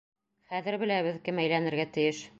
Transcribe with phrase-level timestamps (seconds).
[0.53, 2.29] Хәҙер беләбеҙ: кем әйләнергә тейеш.